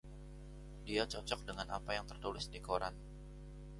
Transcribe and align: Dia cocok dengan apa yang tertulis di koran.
Dia 0.87 1.03
cocok 1.13 1.39
dengan 1.47 1.67
apa 1.77 1.91
yang 1.97 2.05
tertulis 2.11 2.45
di 2.53 2.57
koran. 2.67 2.93